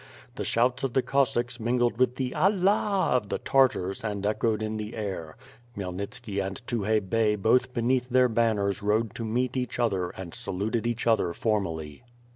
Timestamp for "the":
0.33-0.43, 0.93-1.03, 2.15-2.33, 3.29-3.37, 4.77-4.95